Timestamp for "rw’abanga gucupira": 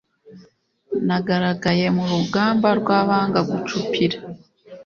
2.79-4.17